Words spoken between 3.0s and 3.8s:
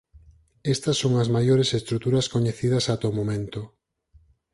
o momento.